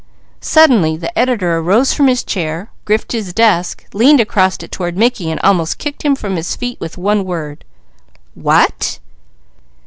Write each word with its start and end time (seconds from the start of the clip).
Suddenly 0.39 0.97
the 0.97 1.15
editor 1.15 1.59
arose 1.59 1.93
from 1.93 2.07
his 2.07 2.23
chair, 2.23 2.71
gripped 2.85 3.11
his 3.11 3.33
desk, 3.33 3.85
leaned 3.93 4.19
across 4.19 4.57
it 4.63 4.71
toward 4.71 4.97
Mickey, 4.97 5.29
and 5.29 5.39
almost 5.41 5.85
knocked 5.85 6.01
him 6.01 6.15
from 6.15 6.37
his 6.37 6.55
feet 6.55 6.79
with 6.79 6.97
one 6.97 7.23
word. 7.23 7.63
"_What? 8.35 8.97